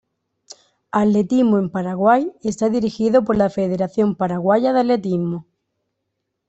Atletismo 0.91 1.59
en 1.59 1.69
Paraguay 1.69 2.31
está 2.41 2.69
dirigido 2.69 3.23
por 3.23 3.35
la 3.37 3.51
Federación 3.51 4.15
Paraguaya 4.15 4.73
de 4.73 4.79
Atletismo. 4.79 5.45